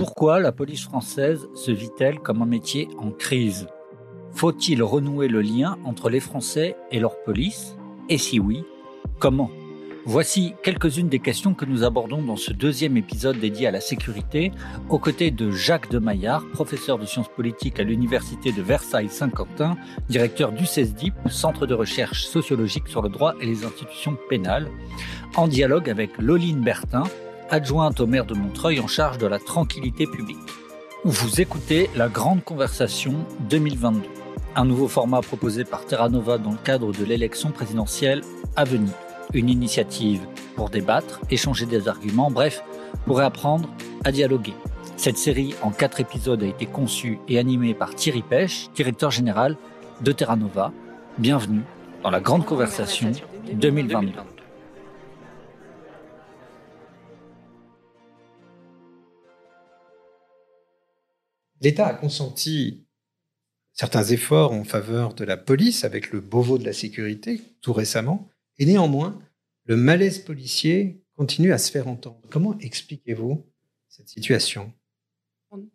[0.00, 3.66] Pourquoi la police française se vit-elle comme un métier en crise?
[4.32, 7.76] Faut-il renouer le lien entre les Français et leur police?
[8.08, 8.64] Et si oui,
[9.18, 9.50] comment?
[10.06, 14.52] Voici quelques-unes des questions que nous abordons dans ce deuxième épisode dédié à la sécurité,
[14.88, 19.76] aux côtés de Jacques de Maillard, professeur de sciences politiques à l'Université de Versailles-Saint-Quentin,
[20.08, 24.70] directeur du CESDIP, Centre de recherche sociologique sur le droit et les institutions pénales,
[25.36, 27.02] en dialogue avec Loline Bertin,
[27.50, 30.38] adjointe au maire de Montreuil en charge de la tranquillité publique.
[31.04, 33.14] Vous écoutez la Grande Conversation
[33.48, 34.02] 2022,
[34.54, 38.22] un nouveau format proposé par Terra Nova dans le cadre de l'élection présidentielle
[38.56, 38.92] à venir
[39.32, 40.20] une initiative
[40.56, 42.62] pour débattre, échanger des arguments, bref,
[43.06, 43.68] pour réapprendre
[44.04, 44.54] à dialoguer.
[44.96, 49.56] Cette série en quatre épisodes a été conçue et animée par Thierry Pêche, directeur général
[50.02, 50.72] de Terra Nova.
[51.18, 51.62] Bienvenue
[52.02, 53.12] dans la Grande Conversation
[53.52, 54.39] 2022.
[61.60, 62.86] L'État a consenti
[63.72, 68.28] certains efforts en faveur de la police avec le Beauvau de la sécurité tout récemment.
[68.58, 69.18] Et néanmoins,
[69.64, 72.20] le malaise policier continue à se faire entendre.
[72.30, 73.46] Comment expliquez-vous
[73.88, 74.72] cette situation?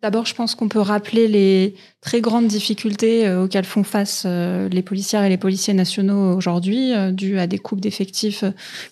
[0.00, 4.70] D'abord, je pense qu'on peut rappeler les très grandes difficultés euh, auxquelles font face euh,
[4.70, 8.42] les policières et les policiers nationaux aujourd'hui, euh, dues à des coupes d'effectifs,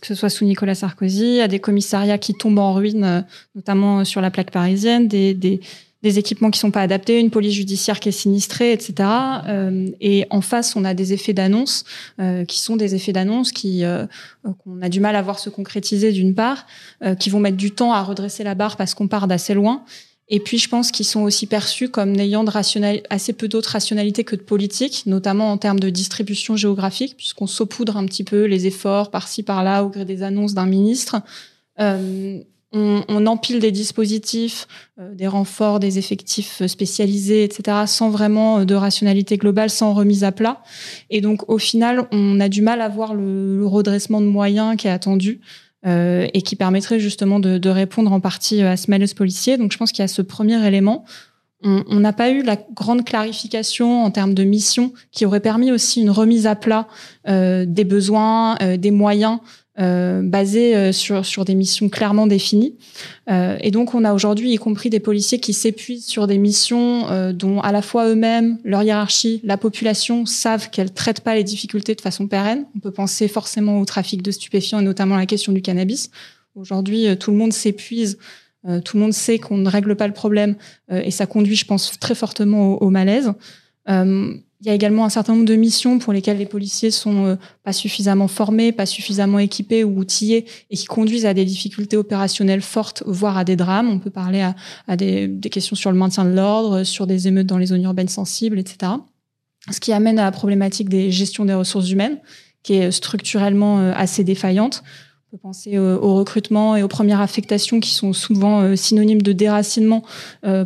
[0.00, 4.20] que ce soit sous Nicolas Sarkozy, à des commissariats qui tombent en ruine, notamment sur
[4.20, 5.60] la plaque parisienne, des, des,
[6.04, 9.08] des équipements qui sont pas adaptés, une police judiciaire qui est sinistrée, etc.
[9.48, 11.84] Euh, et en face, on a des effets d'annonce
[12.20, 14.06] euh, qui sont des effets d'annonce qui euh,
[14.62, 16.66] qu'on a du mal à voir se concrétiser d'une part,
[17.18, 19.82] qui vont mettre du temps à redresser la barre parce qu'on part d'assez loin.
[20.28, 22.50] Et puis, je pense qu'ils sont aussi perçus comme n'ayant de
[23.10, 27.96] assez peu d'autres rationalités que de politique, notamment en termes de distribution géographique, puisqu'on saupoudre
[27.96, 31.22] un petit peu les efforts par-ci par-là au gré des annonces d'un ministre.
[31.80, 32.40] Euh,
[32.74, 34.66] on, empile des dispositifs,
[34.98, 40.24] euh, des renforts, des effectifs spécialisés, etc., sans vraiment euh, de rationalité globale, sans remise
[40.24, 40.62] à plat.
[41.10, 44.88] Et donc, au final, on a du mal à voir le, redressement de moyens qui
[44.88, 45.40] est attendu.
[45.86, 49.58] Euh, et qui permettrait justement de, répondre en partie à ce malaise policier.
[49.58, 51.04] Donc je pense qu'il y a ce premier élément.
[51.62, 56.00] On n'a pas eu la grande clarification en termes de mission qui aurait permis aussi
[56.00, 56.88] une remise à plat
[57.26, 59.40] des besoins, des moyens
[59.80, 62.76] euh, basé euh, sur, sur des missions clairement définies.
[63.28, 67.10] Euh, et donc, on a aujourd'hui, y compris des policiers qui s'épuisent sur des missions
[67.10, 71.42] euh, dont à la fois eux-mêmes, leur hiérarchie, la population savent qu'elles traitent pas les
[71.42, 72.66] difficultés de façon pérenne.
[72.76, 76.10] On peut penser forcément au trafic de stupéfiants et notamment à la question du cannabis.
[76.54, 78.16] Aujourd'hui, tout le monde s'épuise.
[78.84, 80.54] tout le monde sait qu'on ne règle pas le problème
[80.88, 83.32] et ça conduit, je pense, très fortement au, au malaise.
[84.60, 87.36] Il y a également un certain nombre de missions pour lesquelles les policiers sont euh,
[87.64, 92.62] pas suffisamment formés, pas suffisamment équipés ou outillés et qui conduisent à des difficultés opérationnelles
[92.62, 93.90] fortes, voire à des drames.
[93.90, 94.46] On peut parler
[94.86, 98.08] à, des, questions sur le maintien de l'ordre, sur des émeutes dans les zones urbaines
[98.08, 98.92] sensibles, etc.
[99.70, 102.18] Ce qui amène à la problématique des gestions des ressources humaines,
[102.62, 104.82] qui est structurellement euh, assez défaillante.
[105.28, 109.32] On peut penser au recrutement et aux premières affectations qui sont souvent euh, synonymes de
[109.32, 110.04] déracinement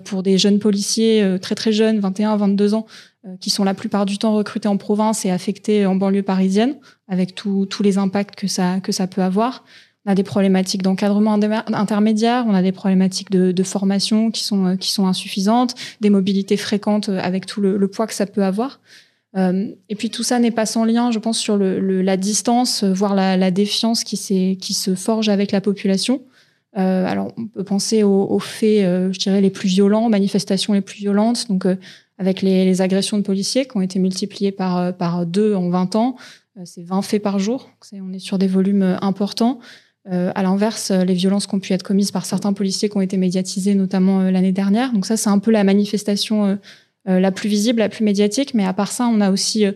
[0.05, 2.87] pour des jeunes policiers très très jeunes, 21, 22 ans,
[3.18, 6.77] euh, qui sont la plupart du temps recrutés en province et affectés en banlieue parisienne,
[7.09, 9.65] avec tous les impacts que ça, que ça peut avoir.
[10.07, 14.91] On a des problématiques d'encadrement intermédiaire, on a des problématiques de, formation qui sont, qui
[14.91, 18.81] sont insuffisantes, des mobilités fréquentes avec tout le, poids que ça peut avoir.
[19.37, 23.15] Euh, et puis tout ça n'est pas sans lien, je pense, sur la distance, voire
[23.15, 26.23] la, défiance qui, se forge avec la population.
[26.77, 30.81] Euh, alors, on peut penser aux, faits, euh, je dirais, les plus violents, manifestations les
[30.81, 31.49] plus violentes.
[31.49, 31.77] Donc, euh,
[32.19, 35.71] avec les, les, agressions de policiers qui ont été multipliées par, euh, par deux en
[35.71, 36.17] 20 ans.
[36.59, 37.71] Euh, c'est 20 faits par jour.
[37.93, 39.61] on est sur des volumes euh, importants.
[40.11, 43.19] À l'inverse, les violences qui ont pu être commises par certains policiers qui ont été
[43.19, 44.91] médiatisés, notamment l'année dernière.
[44.95, 46.59] Donc ça, c'est un peu la manifestation
[47.05, 48.55] la plus visible, la plus médiatique.
[48.55, 49.67] Mais à part ça, on a aussi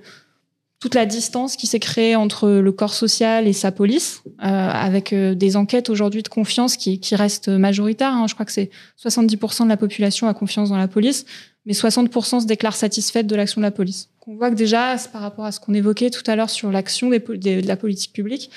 [0.82, 5.14] toute la distance qui s'est créée entre le corps social et sa police, euh, avec
[5.14, 8.12] des enquêtes aujourd'hui de confiance qui, qui restent majoritaires.
[8.12, 8.26] Hein.
[8.28, 8.68] Je crois que c'est
[9.00, 11.24] 70% de la population a confiance dans la police
[11.66, 14.08] mais 60% se déclarent satisfaites de l'action de la police.
[14.26, 17.08] On voit que déjà, par rapport à ce qu'on évoquait tout à l'heure sur l'action
[17.08, 18.50] de la politique publique,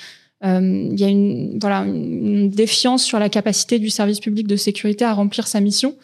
[0.44, 4.56] euh, il y a une, voilà, une défiance sur la capacité du service public de
[4.56, 5.96] sécurité à remplir sa mission.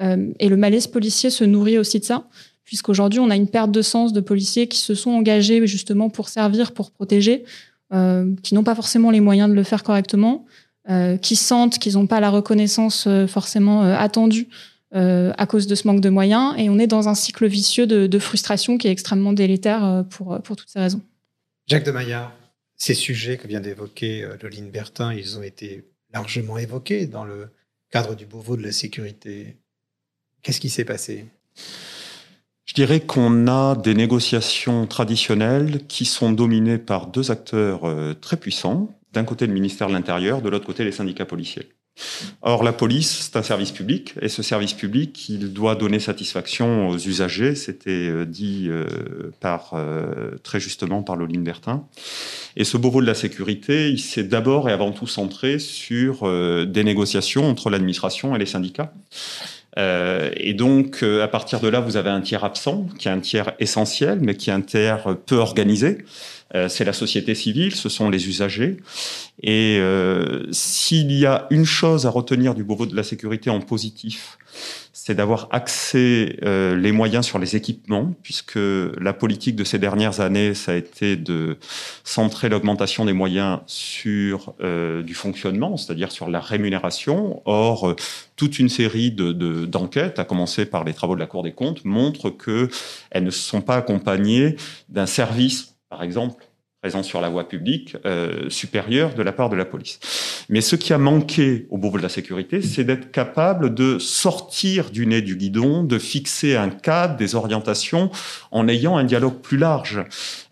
[0.00, 2.26] Euh, et le malaise policier se nourrit aussi de ça,
[2.70, 6.28] puisqu'aujourd'hui, on a une perte de sens de policiers qui se sont engagés justement pour
[6.28, 7.42] servir, pour protéger,
[7.92, 10.46] euh, qui n'ont pas forcément les moyens de le faire correctement,
[10.88, 14.46] euh, qui sentent qu'ils n'ont pas la reconnaissance euh, forcément attendue
[14.92, 16.54] à cause de ce manque de moyens.
[16.58, 20.54] Et on est dans un cycle vicieux de, frustration qui est extrêmement délétère pour, pour
[20.54, 21.00] toutes ces raisons.
[21.66, 22.32] Jacques de Maillard,
[22.76, 27.48] ces sujets que vient d'évoquer Loline Bertin, ils ont été largement évoqués dans le
[27.90, 29.56] cadre du Beauvau de la sécurité
[30.42, 31.26] Qu'est-ce qui s'est passé?
[32.70, 38.36] Je dirais qu'on a des négociations traditionnelles qui sont dominées par deux acteurs euh, très
[38.36, 38.96] puissants.
[39.12, 41.68] D'un côté, le ministère de l'Intérieur, de l'autre côté, les syndicats policiers.
[42.42, 46.90] Or, la police, c'est un service public, et ce service public, il doit donner satisfaction
[46.90, 47.56] aux usagers.
[47.56, 48.86] C'était euh, dit euh,
[49.40, 49.74] par,
[50.44, 51.84] très justement par Loline Bertin.
[52.54, 56.22] Et ce Beauvau de la sécurité, il s'est d'abord et avant tout centré sur
[56.66, 58.92] des négociations entre l'administration et les syndicats.
[59.80, 63.10] Euh, et donc, euh, à partir de là, vous avez un tiers absent, qui est
[63.10, 65.98] un tiers essentiel, mais qui est un tiers peu organisé.
[66.54, 68.76] Euh, c'est la société civile, ce sont les usagers.
[69.42, 69.80] Et
[70.50, 74.38] s'il y a une chose à retenir du Beauvau de la sécurité en positif,
[75.02, 80.20] c'est d'avoir axé euh, les moyens sur les équipements, puisque la politique de ces dernières
[80.20, 81.56] années, ça a été de
[82.04, 87.40] centrer l'augmentation des moyens sur euh, du fonctionnement, c'est-à-dire sur la rémunération.
[87.46, 87.96] Or,
[88.36, 89.32] toute une série de,
[89.64, 92.68] d'enquêtes, à commencer par les travaux de la Cour des comptes, montrent que
[93.10, 94.56] elles ne sont pas accompagnées
[94.90, 96.49] d'un service, par exemple,
[96.80, 100.00] présence sur la voie publique euh, supérieure de la part de la police.
[100.48, 104.90] Mais ce qui a manqué au Beauvau de la sécurité, c'est d'être capable de sortir
[104.90, 108.10] du nez du guidon, de fixer un cadre, des orientations,
[108.50, 110.02] en ayant un dialogue plus large.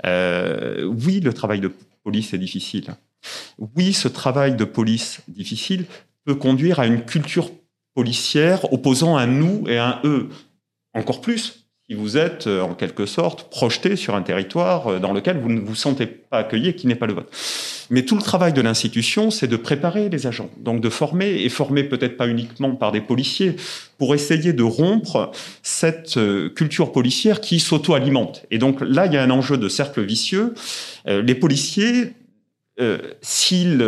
[0.04, 1.72] Euh, oui, le travail de
[2.04, 2.94] police est difficile.
[3.76, 5.86] Oui, ce travail de police difficile
[6.24, 7.50] peut conduire à une culture
[7.94, 10.28] policière opposant un nous et un eux.
[10.92, 15.14] Encore plus, si vous êtes euh, en quelque sorte projeté sur un territoire euh, dans
[15.14, 17.30] lequel vous ne vous sentez pas accueilli et qui n'est pas le vôtre.
[17.88, 21.48] Mais tout le travail de l'institution, c'est de préparer les agents, donc de former, et
[21.48, 23.56] former peut-être pas uniquement par des policiers,
[23.96, 25.32] pour essayer de rompre
[25.62, 28.44] cette euh, culture policière qui s'auto-alimente.
[28.50, 30.54] Et donc là, il y a un enjeu de cercle vicieux.
[31.06, 32.12] les policiers,
[33.22, 33.84] s'ils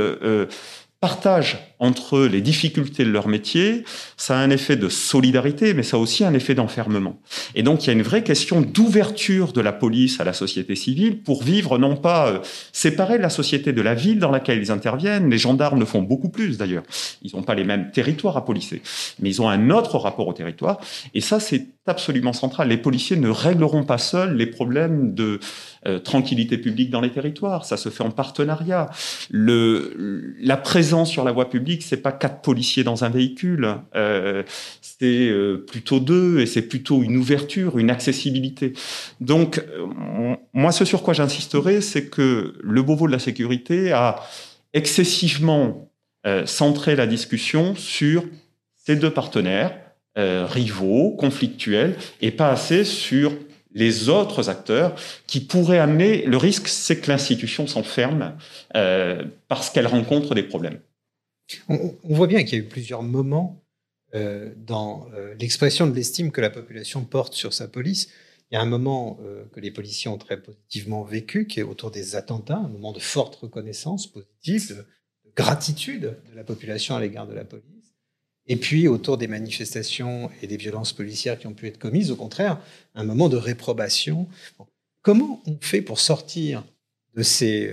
[1.01, 3.85] partagent entre les difficultés de leur métier,
[4.17, 7.19] ça a un effet de solidarité, mais ça a aussi un effet d'enfermement.
[7.55, 10.77] Et donc, il y a une vraie question d'ouverture de la police à la société
[10.77, 12.39] civile pour vivre non pas euh,
[12.73, 15.31] séparer la société de la ville dans laquelle ils interviennent.
[15.31, 16.83] Les gendarmes le font beaucoup plus d'ailleurs.
[17.23, 18.83] Ils n'ont pas les mêmes territoires à policer,
[19.19, 20.81] mais ils ont un autre rapport au territoire.
[21.15, 22.69] Et ça, c'est absolument central.
[22.69, 25.41] Les policiers ne régleront pas seuls les problèmes de
[25.87, 27.65] euh, tranquillité publique dans les territoires.
[27.65, 28.91] Ça se fait en partenariat.
[29.31, 34.43] Le, la présence sur la voie publique c'est pas quatre policiers dans un véhicule, euh,
[34.81, 38.73] c'est euh, plutôt deux et c'est plutôt une ouverture, une accessibilité.
[39.21, 44.23] Donc, euh, moi, ce sur quoi j'insisterai, c'est que le Beauvau de la sécurité a
[44.73, 45.87] excessivement
[46.45, 48.25] centré la discussion sur
[48.77, 49.75] ces deux partenaires
[50.17, 53.33] rivaux, conflictuels, et pas assez sur
[53.73, 54.95] les autres acteurs
[55.27, 56.27] qui pourraient amener.
[56.27, 58.35] Le risque, c'est que l'institution s'enferme
[59.49, 60.79] parce qu'elle rencontre des problèmes.
[61.69, 63.63] On, voit bien qu'il y a eu plusieurs moments
[64.15, 68.09] euh, dans euh, l'expression de l'estime que la population porte sur sa police.
[68.51, 71.65] Il y a un moment euh, que les policiers ont très positivement vécu, qui est
[71.65, 74.85] autour des attentats, un moment de forte reconnaissance positive,
[75.25, 77.65] de, gratitude de la population à l'égard de la police.
[78.47, 82.17] Et puis, autour des manifestations et des violences policières qui ont pu être commises, au
[82.17, 82.61] contraire,
[82.97, 84.29] un moment de réprobation.
[85.03, 86.65] Comment on fait pour sortir
[87.15, 87.73] de ces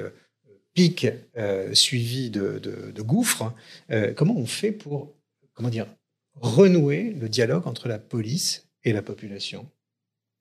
[1.38, 3.54] euh, suivi de, gouffres,
[3.92, 5.14] euh, comment on fait pour
[5.54, 5.88] comment dire,
[6.36, 9.68] renouer le dialogue entre la police et la population?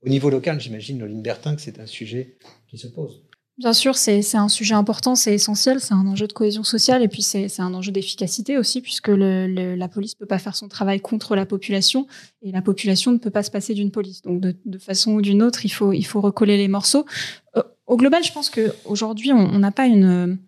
[0.05, 2.37] Au niveau local, j'imagine, Loline Bertin, que c'est un sujet
[2.69, 3.23] qui se pose.
[3.59, 7.09] Bien sûr, c'est un sujet important, c'est essentiel, c'est un enjeu de cohésion sociale et
[7.09, 10.69] puis c'est un enjeu d'efficacité aussi puisque le, la police ne peut pas faire son
[10.69, 12.07] travail contre la population
[12.43, 14.21] et la population ne peut pas se passer d'une police.
[14.21, 17.07] Donc de, de façon ou d'une autre, il faut, il faut recoller les morceaux.
[17.57, 20.38] Euh, au global, je pense qu'aujourd'hui, on n'a pas une,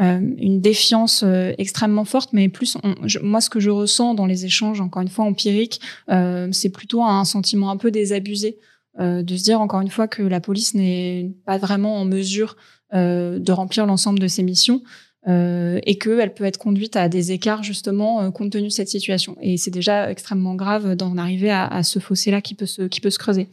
[0.00, 0.18] euh,
[0.58, 2.76] défiance euh, extrêmement forte, mais plus,
[3.22, 7.24] moi, ce que je ressens dans les échanges, encore une fois, empiriques, c'est plutôt un
[7.24, 8.58] sentiment un peu désabusé
[8.98, 12.56] euh, de se dire encore une fois que la police n'est pas vraiment en mesure
[12.92, 14.82] euh, de remplir l'ensemble de ses missions
[15.28, 19.36] euh, et qu'elle peut être conduite à des écarts justement compte tenu de cette situation.
[19.40, 23.10] Et c'est déjà extrêmement grave d'en arriver à, ce fossé-là qui peut se qui peut
[23.10, 23.48] se creuser.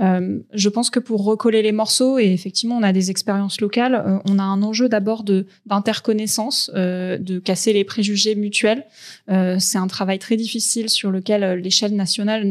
[0.00, 4.38] je pense que pour recoller les morceaux et effectivement on a des expériences locales, on
[4.38, 8.84] a un enjeu d'abord de d'interconnaissance, de casser les préjugés mutuels.
[9.28, 12.44] c'est un travail très difficile sur lequel l'échelle nationale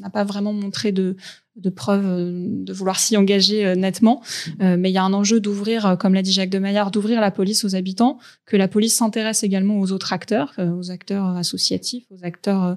[0.00, 1.16] n'a pas vraiment montré de
[1.56, 2.30] de preuve euh,
[2.64, 4.22] de vouloir s'y engager euh, nettement.
[4.60, 7.20] Euh, mais il y a un enjeu d'ouvrir, comme l'a dit Jacques de Maillard, d'ouvrir
[7.20, 12.04] la police aux habitants, que la police s'intéresse également aux autres acteurs, aux acteurs associatifs,
[12.10, 12.76] aux acteurs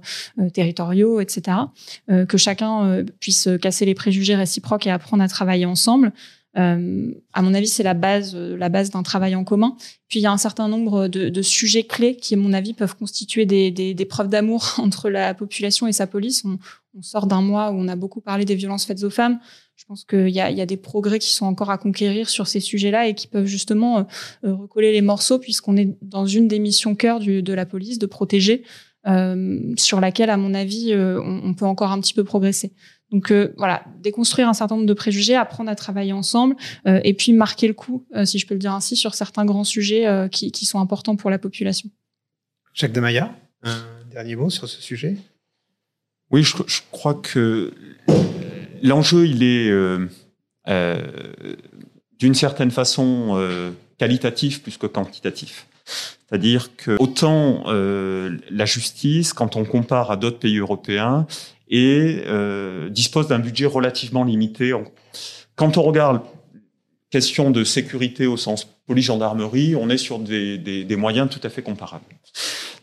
[0.53, 1.57] territoriaux, etc.
[2.07, 6.11] que chacun puisse casser les préjugés réciproques et apprendre à travailler ensemble.
[6.57, 9.75] Euh, à mon avis, c'est la base, la base d'un travail en commun.
[10.07, 12.73] Puis il y a un certain nombre de, de sujets clés qui, à mon avis,
[12.73, 16.43] peuvent constituer des, des, des preuves d'amour entre la population et sa police.
[16.45, 16.57] On,
[16.97, 19.39] on sort d'un mois où on a beaucoup parlé des violences faites aux femmes.
[19.75, 22.59] Je pense qu'il y y a des progrès qui sont encore à conquérir sur ces
[22.59, 23.99] sujets-là et qui peuvent justement
[24.43, 27.97] euh, recoller les morceaux puisqu'on est dans une des missions cœur du, de la police
[27.97, 28.63] de protéger,
[29.07, 32.73] euh, sur laquelle, à mon avis, euh, on, peut encore un petit peu progresser.
[33.11, 36.55] Donc euh, voilà, déconstruire un certain nombre de préjugés, apprendre à travailler ensemble,
[36.87, 39.45] euh, et puis marquer le coup, euh, si je peux le dire ainsi, sur certains
[39.45, 41.89] grands sujets qui, qui, sont importants pour la population.
[42.73, 45.17] Jacques de Maya, un dernier mot sur ce sujet?
[46.31, 47.73] Oui, je, je, crois que
[48.83, 49.71] l'enjeu, il est
[52.19, 55.67] d'une certaine façon qualitatif plus que quantitatif.
[56.29, 61.25] C'est-à-dire que autant euh, la justice, quand on compare à d'autres pays européens,
[61.69, 64.73] et euh, dispose d'un budget relativement limité.
[65.55, 66.21] Quand on regarde
[67.09, 72.05] question de sécurité au sens police-gendarmerie, on est sur des, moyens tout à fait comparables.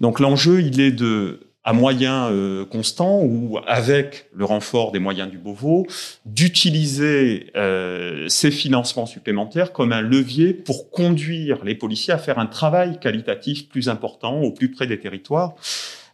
[0.00, 5.28] Donc l'enjeu, il est de à moyens euh, constants ou avec le renfort des moyens
[5.28, 5.84] du Beauvau,
[6.24, 12.46] d'utiliser euh, ces financements supplémentaires comme un levier pour conduire les policiers à faire un
[12.46, 15.56] travail qualitatif plus important au plus près des territoires.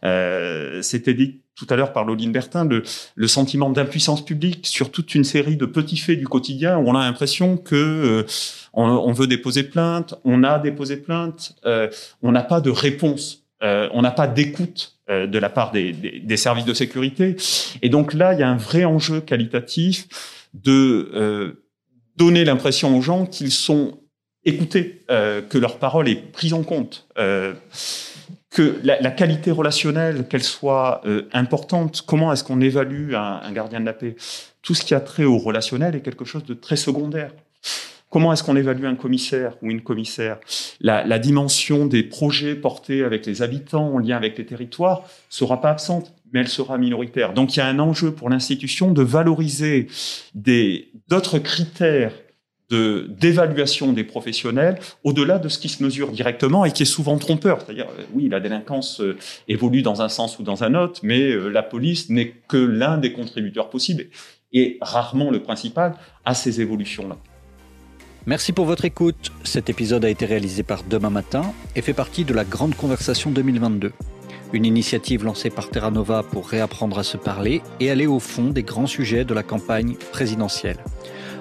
[0.03, 2.83] Euh, C'était dit tout à l'heure par Loline Bertin, le,
[3.15, 6.95] le sentiment d'impuissance publique sur toute une série de petits faits du quotidien où on
[6.95, 8.23] a l'impression que euh,
[8.73, 11.89] on, on, veut déposer plainte, on a déposé plainte, euh,
[12.21, 15.93] on n'a pas de réponse, euh, on n'a pas d'écoute euh, de la part des,
[15.93, 17.35] des, des, services de sécurité.
[17.81, 20.07] Et donc là, il y a un vrai enjeu qualitatif
[20.55, 21.63] de euh,
[22.17, 23.99] donner l'impression aux gens qu'ils sont
[24.45, 27.07] écoutés, que leur parole est prise en compte
[28.53, 33.51] que la, la, qualité relationnelle, qu'elle soit euh, importante, comment est-ce qu'on évalue un, un,
[33.51, 34.15] gardien de la paix?
[34.61, 37.31] Tout ce qui a trait au relationnel est quelque chose de très secondaire.
[38.09, 40.37] Comment est-ce qu'on évalue un commissaire ou une commissaire?
[40.79, 45.59] La, la, dimension des projets portés avec les habitants en lien avec les territoires sera
[45.59, 47.33] pas absente, mais elle sera minoritaire.
[47.33, 49.87] Donc il y a un enjeu pour l'institution de valoriser
[50.35, 52.13] d'autres critères
[52.73, 57.61] d'évaluation des professionnels au-delà de ce qui se mesure directement et qui est souvent trompeur.
[57.61, 61.31] C'est-à-dire, euh, oui, la délinquance euh, évolue dans un sens ou dans un autre, mais
[61.31, 64.05] euh, la police n'est que l'un des contributeurs possibles
[64.51, 67.17] et rarement le principal à ces évolutions-là.
[68.25, 69.31] Merci pour votre écoute.
[69.43, 73.31] Cet épisode a été réalisé par Demain Matin et fait partie de la Grande Conversation
[73.31, 73.91] 2022.
[74.53, 78.49] Une initiative lancée par Terra Nova pour réapprendre à se parler et aller au fond
[78.49, 80.77] des grands sujets de la campagne présidentielle.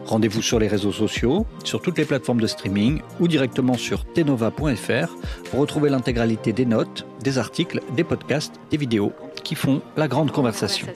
[0.06, 5.16] Rendez-vous sur les réseaux sociaux, sur toutes les plateformes de streaming ou directement sur tenova.fr
[5.50, 9.12] pour retrouver l'intégralité des notes, des articles, des podcasts, des vidéos
[9.44, 10.86] qui font la grande conversation.